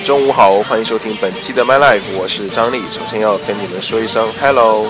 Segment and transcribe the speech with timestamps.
[0.00, 2.82] 中午好，欢迎收听本期的 My Life，我是张力。
[2.92, 4.86] 首先要跟你们说一声 Hello。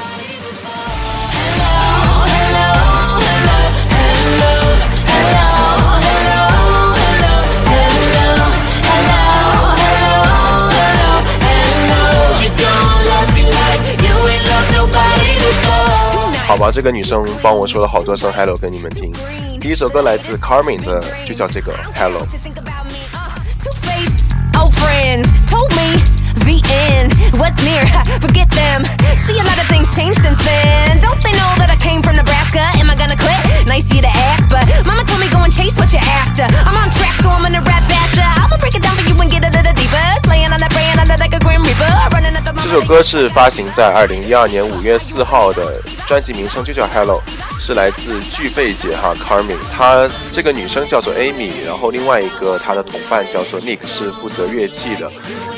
[16.46, 19.12] 好吧，这个女生帮我说了好多声 Hello 跟你们听。
[19.60, 22.26] 第一首歌来自 Carmen 的，就叫这个 Hello。
[24.71, 25.99] friends told me
[26.47, 26.57] the
[26.91, 27.83] end was near.
[28.21, 28.85] Forget them.
[29.27, 30.99] See a lot of things change since then.
[31.01, 32.63] Don't they know that I came from Nebraska?
[32.79, 33.67] Am I gonna quit?
[33.67, 36.45] Nice you to ask, but Mama told me go and chase what you're after.
[36.65, 38.25] I'm on track, so I'm gonna rap faster.
[38.25, 40.05] I'ma break it down for you and get a little deeper.
[40.25, 41.91] Slaying on that brand under like a grim reaper.
[42.13, 45.61] Running at the 这首歌是发行在二零一二年五月四号的，
[46.06, 47.22] 专辑名称就叫 Hello。
[47.60, 55.10] 是来自巨贝姐哈 Carmen，她这个女生叫做 Amy，然后另外一个她的同伴叫做 Nick，是负责乐器的。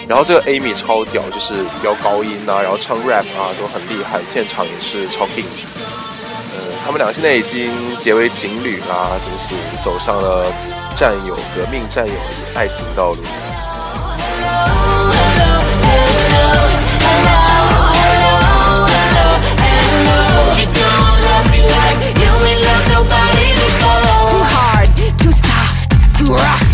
[0.06, 5.44] 然后这个 Amy 超屌，就是飙高音啊，然后唱 rap 啊都很厉害，现场也是超劲。
[6.54, 10.46] 呃，他们俩现在已经结为情侣啦，真是走上了
[10.94, 13.18] 战友、革命战友的爱情道路。
[26.28, 26.65] rock.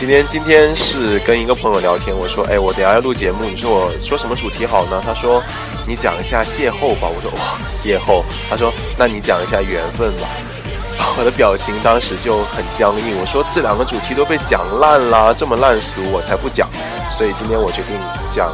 [0.00, 4.98] 今天今天是跟一个朋友聊天，我说，哎，我等下要录节目，你说我说什么主题好呢？
[5.04, 5.42] 他说，
[5.86, 7.06] 你讲一下邂逅吧。
[7.06, 8.24] 我说，哇，邂逅。
[8.48, 10.26] 他说，那你讲一下缘分吧。
[11.20, 13.20] 我的表情当时就很僵硬。
[13.20, 16.66] 我说，这两个主题都被讲烂了，这么烂俗，我才不讲。
[17.14, 17.94] 所以今天我决定
[18.34, 18.48] 讲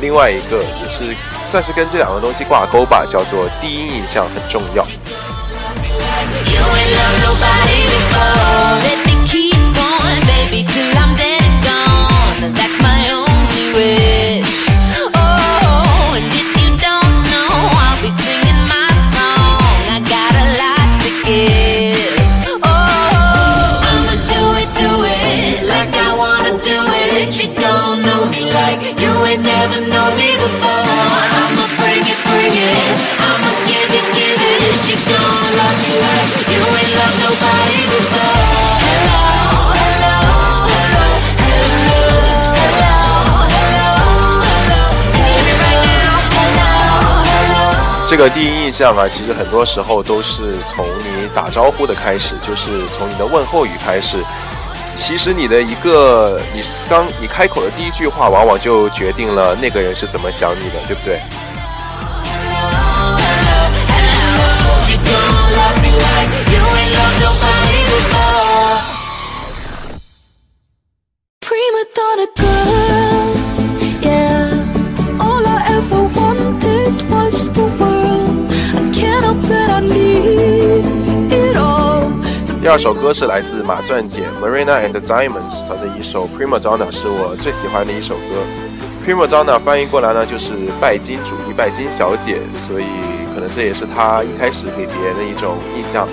[0.00, 1.14] 另外一个，也是
[1.48, 4.84] 算是跟这两个东西挂钩吧，叫做第一印象很重要。
[13.74, 14.11] away
[48.12, 54.22] 这个第一印象嘛，其实很多时候都是从你打招呼的开始，就是从你的问候语开始。
[54.94, 61.18] 其实你的一个，你刚你开口的第一句话，往往就决定了那个人是怎么想你的，对不对？
[82.72, 88.42] 第二首歌是来自马钻姐 Marina and Diamonds，她的一首 Prima Donna 是我最喜欢的一首歌。
[89.04, 92.86] Prima Donna 翻译过来呢就是拜金主义、拜金小姐，所以
[93.34, 96.08] 可能这也是她一开始给别人的一种印象。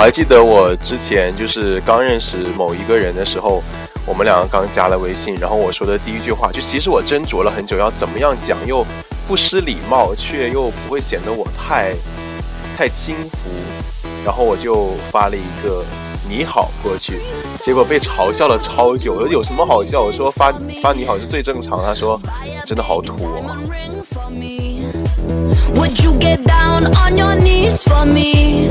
[0.00, 3.62] 我还记得我之前就是刚认识某一个人的时候，
[4.06, 8.82] 我们两个刚加了微信，然后我说的第一句话就其实我斟酌了很久，要怎么样讲又
[9.28, 11.92] 不失礼貌，却又不会显得我太
[12.78, 13.50] 太轻浮，
[14.24, 15.84] 然后我就发了一个
[16.26, 17.20] 你好过去，
[17.60, 19.12] 结果被嘲笑了超久。
[19.12, 20.00] 我说有什么好笑？
[20.00, 20.50] 我说发
[20.82, 21.78] 发你好是最正常。
[21.84, 22.18] 他说
[22.64, 23.44] 真的好土哦。
[25.78, 28.68] Would you get down on your knees for me?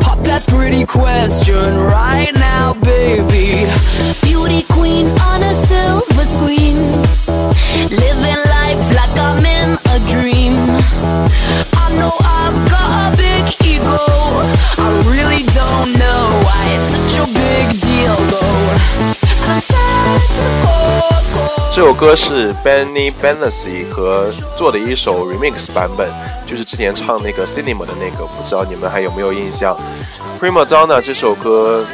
[0.00, 3.66] Pop that pretty question right now, baby.
[4.22, 6.76] Beauty queen on a silver screen.
[7.90, 8.94] Living life
[21.74, 26.08] 这首歌是 Benny Benassi 和做的一首 remix 版本，
[26.46, 29.76] 就是之前唱那个 Cinema 的那个，不知道你们还有没有印象
[30.40, 31.84] ？Prima Donna 这首歌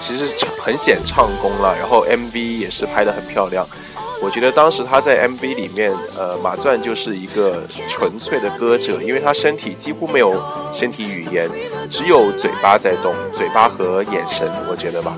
[0.00, 0.26] 其实
[0.58, 3.64] 很显唱功了，然后 MV 也是拍的很漂亮。
[4.20, 10.34] 我觉得当时他在 MV 里面，呃，马钻就是一个纯粹的歌者，因为他身体几乎没有
[10.72, 11.48] 身体语言，
[11.88, 15.16] 只有嘴巴在动，嘴巴和眼神，我觉得吧。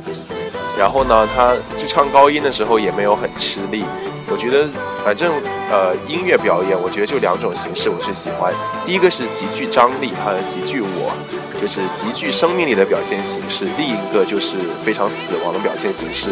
[0.79, 3.85] 然后呢，他就唱高音的时候也没有很吃力。
[4.29, 4.69] 我觉得，
[5.05, 5.33] 反正
[5.71, 8.53] 呃，音乐表演，我觉得就两种形式我是喜欢。
[8.85, 11.15] 第一个是极具张力，还有极具我，
[11.61, 16.31] 就是极具生命力的表现形式；另一个就是非常死亡的表现形式。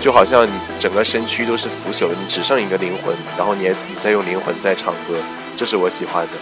[0.00, 5.14] 就好像你整个身躯都是腐朽的，你只剩一个灵魂，然后你你再用灵魂在唱歌，
[5.56, 6.32] 这是我喜欢的。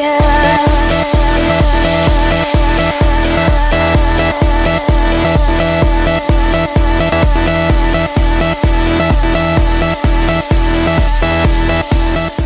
[0.00, 0.06] 你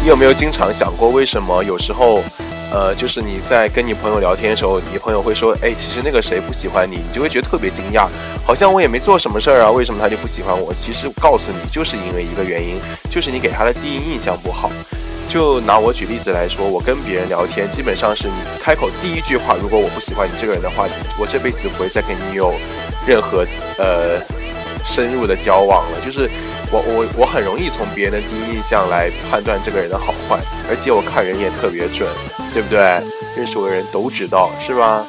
[0.09, 2.21] 有没有经常想过，为什么有时候，
[2.73, 8.09] 呃，就是你在跟你朋友聊天的时候，你朋友会说，哎，其实那个谁不喜欢你，你就会觉得特别惊讶，
[8.45, 10.75] 好像我也没做什么事儿啊，为什么他就不喜欢我？
[10.75, 12.81] 其实告诉你，就是因为一个原因，
[13.11, 14.71] 就是你给他的第一印象不好。
[15.35, 20.87] 就拿我举例子来说，我跟别人聊天，基本上是你开口第一句话，如果我不喜欢你这个人的话，
[21.19, 22.55] 我这辈子不会再跟你有
[23.05, 23.45] 任何
[23.77, 24.23] 呃
[24.87, 26.31] 深入的交往了，就是。
[26.73, 32.09] 我我我很容易从别人的第一印象来判断这个人的好坏，而且我看人也特别准，
[32.53, 32.79] 对不对？
[33.37, 35.05] 认识我的人都知道，是吧？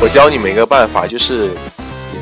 [0.00, 1.48] 我教你们一个办法，就是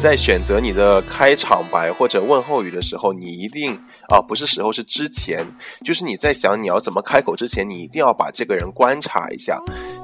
[0.03, 3.79] 在选择你的开场白或者问候语的时候，你一定
[4.09, 5.47] 啊，不是时候，是之前，
[5.85, 9.61] 就是你在想你要怎么开口之前，你一定要把这个人观察一下，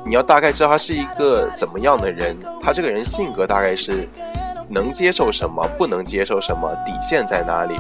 [0.07, 4.09] 你要大概知道他是一个怎么样的人，他这个人性格大概是
[4.71, 7.75] 能接受什么，不能接受什么，底线在哪里，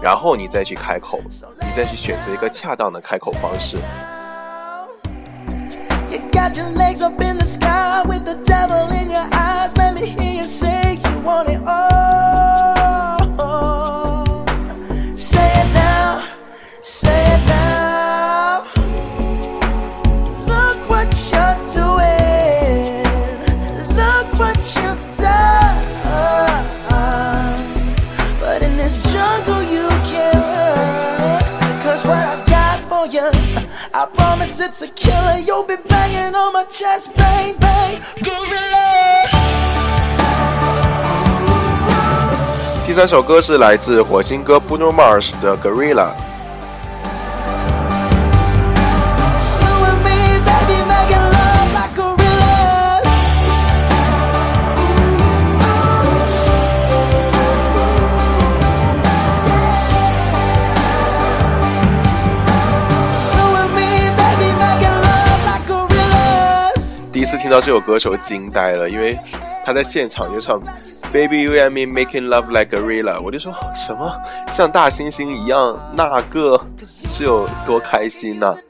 [0.00, 1.20] 然后你再去开口，
[1.60, 3.76] 你再去选择一个恰当的开口方式。
[6.10, 9.76] You got your legs up in the sky with the devil in your eyes.
[9.76, 10.46] Let me hear you say you
[34.48, 35.38] I promise it's a killer.
[35.38, 39.28] You'll be banging on my chest, bang, bang, gorilla.
[42.86, 46.27] 第三首歌是来自火星哥 Bruno Mars 的 Gorilla。
[67.48, 69.18] 听到这首歌手惊呆了，因为
[69.64, 70.60] 他在现场就唱
[71.10, 74.12] Baby You and Me Making Love Like a Gorilla，我就说什么？
[74.50, 78.54] 像大猩猩一样，那个是有多开心呢？
[78.54, 78.60] 好，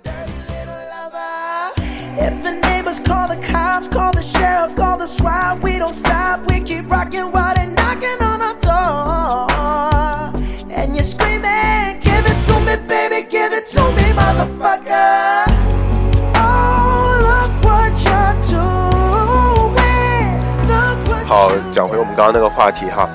[22.08, 23.08] 们刚刚那个话题哈，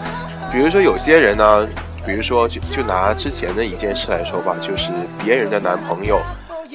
[0.52, 1.68] 比如说有些人呢，
[2.06, 4.90] 比如说就就拿之前的一件事来说吧，就是
[5.24, 6.20] 别人的男朋友，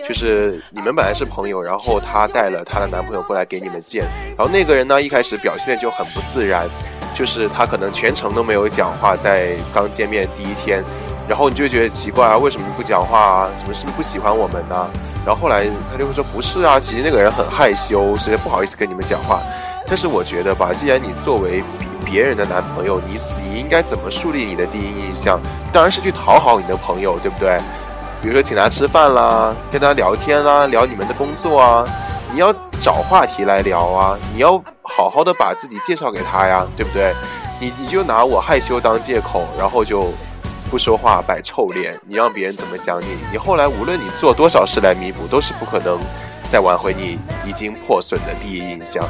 [0.06, 4.04] 就是你们本来是朋友，然后他带了他的男朋友过来给你们见，
[4.36, 6.66] 然后那个人呢一开始表现的就很不自然，
[7.14, 10.82] 就是他可能全程都没有讲话，在刚见面第一天，
[11.28, 13.50] 然后你就觉得奇怪啊，为什么不讲话啊？
[13.62, 14.90] 什么是不是不喜欢我们呢？
[15.24, 19.40] 然后后来他就会说不是啊，其实那个人很害羞，所以不好意思跟你们讲话。
[19.86, 21.62] 但是我觉得吧，既然你作为
[22.04, 25.40] 别人的男朋友，你你应该怎么树立你的第一印象？
[25.72, 27.58] 当然是去讨好你的朋友，对不对？
[28.20, 31.84] 比如说请他吃饭啦，跟他聊天啦，聊你们的工作啊，
[32.32, 37.14] 你要找话题来聊啊，你要好好的把自己介绍给他呀，对不对？
[37.60, 40.12] 你你就拿我害羞当借口，然后就
[40.70, 43.06] 不说话摆臭脸，你让别人怎么想你？
[43.30, 45.98] 你后来无论你做多少事来弥补，都是不可能
[46.50, 49.04] 再挽回你已经破损的第一印象。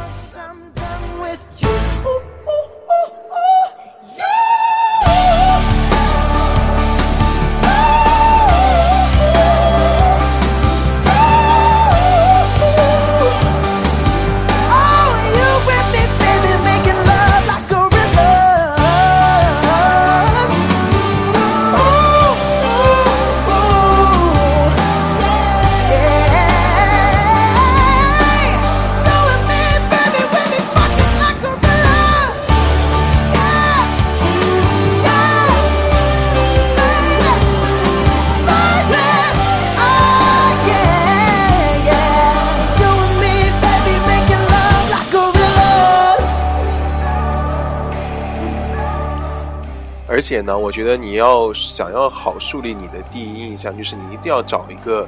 [50.19, 55.07] 而且呢，我觉得你要想要好树立你的第一印象，就是你一定要找一个，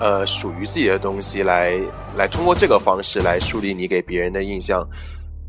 [0.00, 1.78] 呃，属于自己的东西来，
[2.16, 4.88] 来通过这个方式来树立你给别人的印象，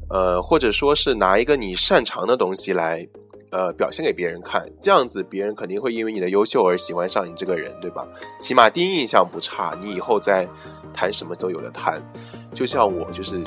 [0.09, 3.07] 呃，或者说是拿一个你擅长的东西来，
[3.51, 8.05] 呃，表现给别人看，这样子别人肯定会因为你的优秀而喜欢上你这个人，对吧？
[8.41, 10.45] 起码第一印象不差，你以后再
[10.93, 12.03] 谈什么都有的谈。
[12.53, 13.41] 就像我，就是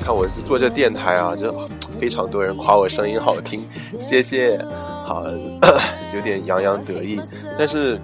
[0.00, 1.68] 看我是做这电台啊，就
[1.98, 3.66] 非常多人夸我声音好听，
[3.98, 4.58] 谢谢，
[5.06, 5.24] 好，
[6.14, 7.20] 有点洋洋得意。
[7.58, 7.98] 但是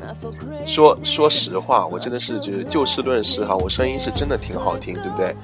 [0.66, 5.34] 说说实话，我真的是就是就事论事哈，我声音是真的挺好听，对不对？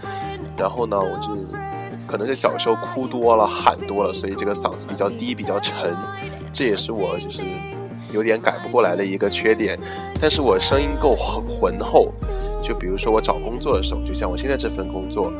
[0.57, 1.37] 然后呢，我就
[2.07, 5.95] 可能是小时候哭多了，喊多了，所以这个嗓子比较低，比较沉，
[6.53, 7.41] 这也是我就是
[8.13, 9.79] 有点改不过来的一个缺点。
[10.21, 12.11] 但是我声音够浑厚。
[12.67, 15.31] 就比如说我找工作的时候，就像我现在这份工作，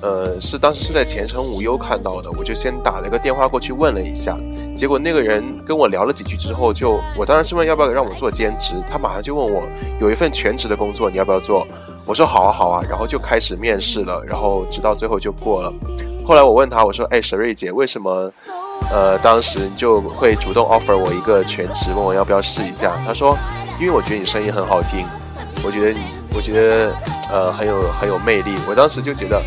[0.00, 4.36] 呃，是当时是在前程无忧看到的，我就先打了个电话过去问了一下，
[4.76, 9.62] 结果那个人跟我聊了几句之后，就我当然是问要不要让我做兼职，他马上就问我
[10.00, 11.66] 有一份全职的工作你要不要做，
[12.04, 15.72] 我说好啊好啊，然后就开始面试了，然后直到最后就过了。
[16.26, 18.30] 后来我问他我说哎沈瑞姐为什么，
[18.90, 22.92] 呃，当时你就会主动 offer 我一个全职，问我要不要试一下？
[23.06, 23.36] 他说
[23.80, 25.06] 因为我觉得你声音很好听，
[25.64, 26.00] 我觉得你。
[26.34, 26.92] 我觉得，
[27.30, 28.54] 呃，很有很有魅力。
[28.68, 29.40] 我当时就觉得，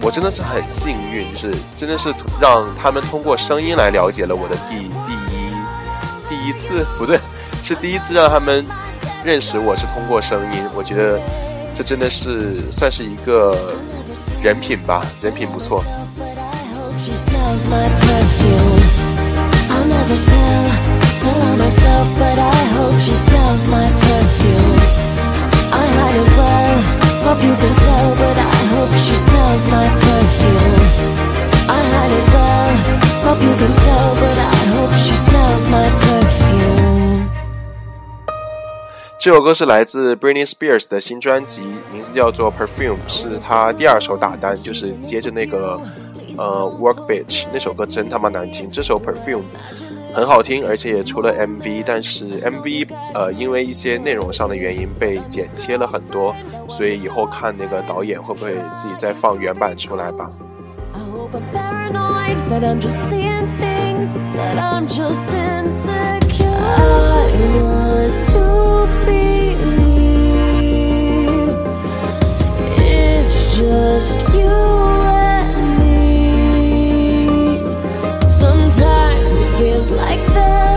[0.00, 5.50] 我真的是很幸运，就是真的是让他们通过声音来了解了我的第第一
[6.28, 7.18] 第一次，不对，
[7.62, 8.64] 是第一次让他们
[9.24, 10.62] 认识我是通过声音。
[10.74, 11.20] 我觉得
[11.74, 13.56] 这真的是算是一个
[14.40, 15.84] 人品吧，人品不错。
[39.20, 41.60] 这首歌是来自 Britney Spears 的新专辑，
[41.92, 45.78] 名字叫做 Perfume，是她第二首打单，就是接着那个
[46.38, 49.42] 呃 Work Bitch 那首歌真他妈难听，这首 Perfume。
[50.14, 56.34] 很好听，而且也出了 MV，但是 MV 呃因为一些内容上的原因被剪切了很多，
[56.66, 60.30] 所以以后看那个导演会不会自己再放原版出来吧。
[79.92, 80.69] like that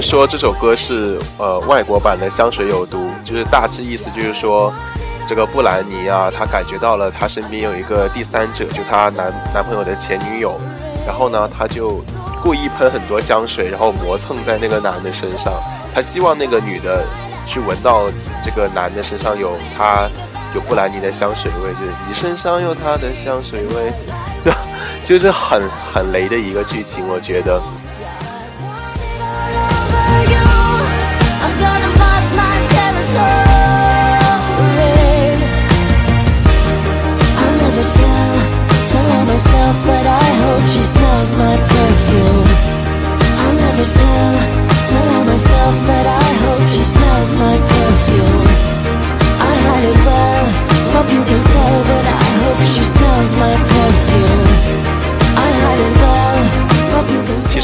[0.00, 4.72] 说这首歌是呃外国版的《香水有毒》，就是大致意思就是说。
[5.28, 10.58] 这个布兰妮啊，她感觉到了，她身边有一个第三者，就她男男朋友的前女友。
[11.06, 12.02] 然后呢，她就
[12.42, 15.52] 故意喷很多香水，然后磨蹭在那个男的身上。
[15.94, 17.04] 她希望那个女的
[17.46, 18.04] 去闻到
[18.42, 20.08] 这个男的身上有他
[20.54, 23.92] 有布兰妮的香水味，就是你身上有他的香水味，
[24.42, 24.54] 对，
[25.04, 27.60] 就是很很雷的一个剧情，我觉得。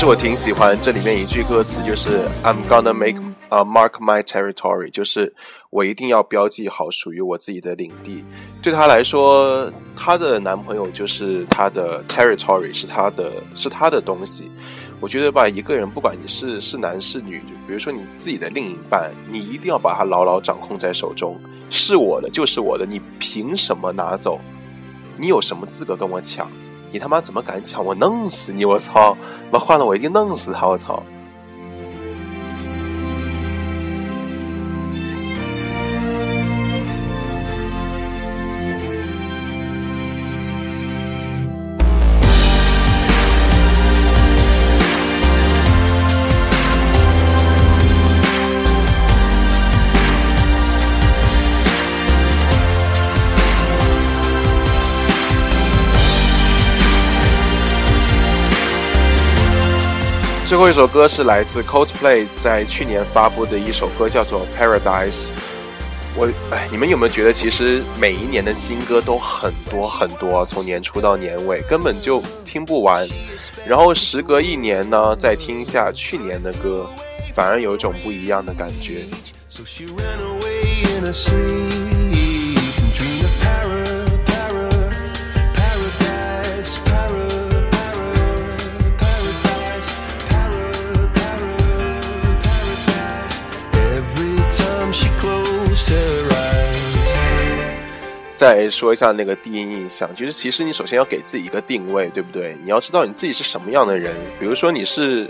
[0.06, 3.18] 我挺喜欢这里面一句歌词，就是 I'm gonna make
[3.49, 5.32] a mark my territory，就是
[5.70, 8.23] 我一定要标记好属于我自己的领地。
[8.62, 14.50] 对她来说，她的男朋友就是她的 territory，是她的，是她的东西。
[15.00, 24.38] 我觉得吧，一个人不管你是是男是女，比如说你自己的另一半，你一定要把他牢牢掌控在手中，是我的就是我的，你凭什么拿走？
[25.16, 26.50] 你有什么资格跟我抢？
[26.95, 27.85] 你他妈怎么敢抢？
[27.85, 28.65] 我弄死你！
[28.65, 29.17] 我操！
[29.51, 30.69] 那换了我一定弄死他！
[30.69, 31.03] 我操！
[60.54, 65.30] 最后一首歌是来自 Coldplay 在去年发布的一首歌，叫做 Paradise。
[66.14, 73.04] 我哎，你们有没有觉得，其实每一年的新歌都很多很多，从年初到年尾根本就听不完。
[73.66, 76.88] 然后时隔一年呢，再听一下去年的歌，
[77.34, 79.02] 反而有种不一样的感觉。
[98.45, 102.54] 再说一下那个第一印象，就是其实你首先要给自己一个定位，对不对？
[102.63, 104.15] 你要知道你自己是什么样的人。
[104.39, 105.26] 比如说你是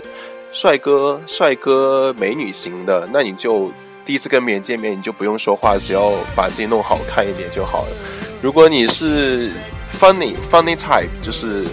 [0.51, 3.71] 帅哥、帅哥、美女型的，那你就
[4.03, 7.87] 第一次跟别人见面，你就不用说话，只要把自己弄好看一点就好了。
[8.41, 9.49] 如果你是
[9.97, 11.63] funny funny type，就是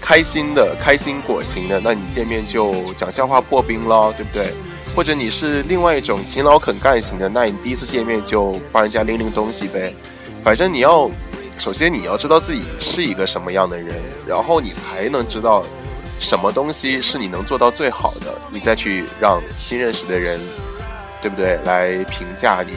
[0.00, 4.52] 开心的、开心果型的，那你见面就讲笑话破冰咯，对不对？
[4.94, 9.92] 或者你是另外一种勤劳肯干型的，那你第一次见面就帮人家拎拎东西呗。
[10.42, 11.10] 反正你要，
[11.58, 15.62] 首先你要知道自己是一个什么样的人，然后你才能知道
[16.20, 20.40] 什么东西是你能做到最好的，你再去让新认识的人，
[21.20, 22.74] 对不对，来评价你。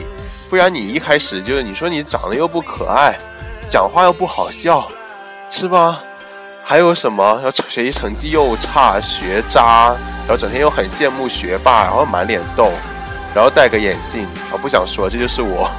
[0.50, 3.16] 不然你一开始就是你说你长得又不可爱，
[3.70, 4.86] 讲话又不好笑，
[5.50, 6.02] 是吧？
[6.64, 7.40] 还有什么？
[7.42, 9.96] 要学习成绩又差，学渣，
[10.26, 12.70] 然后整天又很羡慕学霸，然后满脸痘，
[13.34, 15.70] 然后戴个眼镜，我不想说，这就是我。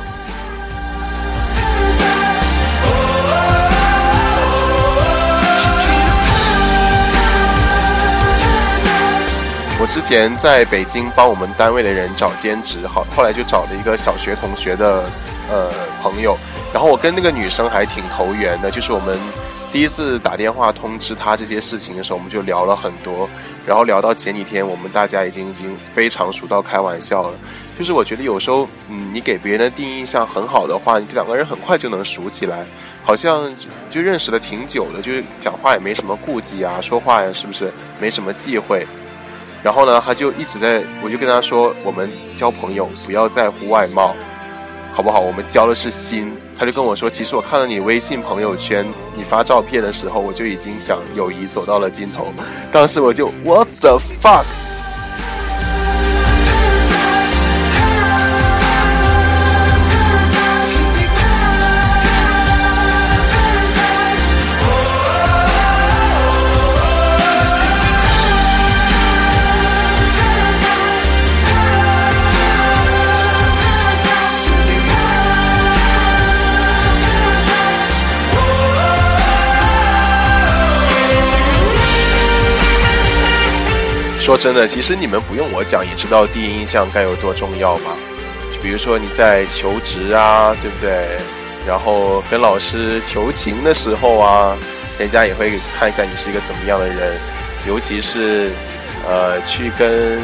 [9.93, 15.03] 之前在北京帮我们单位的人找兼职，好，后来就找了一个小学同学的
[15.51, 15.69] 呃
[16.01, 16.35] 朋友，
[16.73, 19.15] 然后我跟那个女生还挺投缘的，就是我们
[19.71, 23.29] 第一次打电话通知她这些事情的时候，我们就聊了很多，
[23.67, 27.33] 然后聊到前几天，我们大家已经已经非常熟到开玩笑了。
[27.77, 32.65] 就是我觉得有时候，嗯，你给别人的第一印象很好的话，你这两个人很快就能熟起来，
[33.03, 33.47] 好像
[33.91, 38.87] 就认识了挺久的，就是讲话也没什么顾忌啊，说话呀是不是没什么忌讳。
[39.63, 44.13] 然后呢，他就一直在，我就跟他说，我们交朋友不要在乎外貌，
[44.93, 45.21] 好不好？
[45.21, 46.31] 我们交的是心。
[46.59, 52.27] 他就跟我说，其实我看了你微信朋友圈，你发照片的时候，我就已经想友谊走到了尽头。
[52.71, 54.43] 当时我就 What the fuck？
[84.23, 87.91] 说真的，其实你们不用我讲，也知道第一印象该有多重要吧？
[88.53, 91.17] 就比如说你在求职啊，对不对？
[91.67, 94.55] 然后跟老师求情的时候啊，
[94.97, 97.19] 人家也会看一下你是一个怎么样的人。
[97.67, 98.49] 尤其是，
[99.05, 100.21] 呃，去跟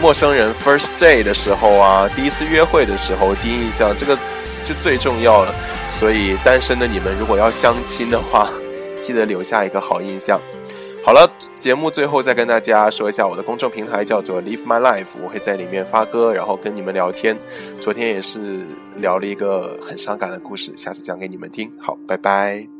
[0.00, 4.16] 陌生人 first day 的时候啊，第一次约会的时候，第一印象这个
[4.64, 5.54] 就最重要了。
[5.92, 8.48] 所以单身的你们，如果要相亲的话，
[9.02, 10.40] 记得留下一个好印象。
[11.06, 17.38] 好了，节目最后再跟大家说一下，我的公众平台叫做 Live My Life，我会在里面发歌，然后跟你们聊天。
[17.80, 18.66] 昨天也是
[18.96, 21.70] 聊了一个很伤感的故事，下次讲给你们听。
[21.78, 22.75] 好，拜拜。